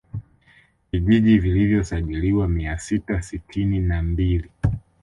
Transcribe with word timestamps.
Vijiji 0.91 1.37
vilivyosajiliwa 1.39 2.47
mia 2.47 2.77
sita 2.77 3.21
sitini 3.21 3.79
na 3.79 4.03
mbili 4.03 4.49